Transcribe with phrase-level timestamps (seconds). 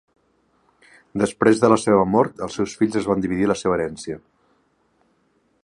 [1.23, 4.21] Després de la seva mort, els seus fills es van dividir la seva herència.